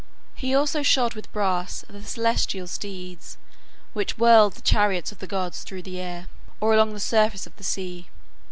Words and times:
He 0.33 0.55
also 0.55 0.81
shod 0.81 1.13
with 1.13 1.31
brass 1.31 1.85
the 1.87 2.01
celestial 2.01 2.65
steeds, 2.65 3.37
which 3.93 4.17
whirled 4.17 4.53
the 4.53 4.63
chariots 4.63 5.11
of 5.11 5.19
the 5.19 5.27
gods 5.27 5.61
through 5.61 5.83
the 5.83 5.99
air, 5.99 6.25
or 6.59 6.73
along 6.73 6.95
the 6.95 6.99
surface 6.99 7.45
of 7.45 7.55
the 7.57 7.63
sea. 7.63 8.07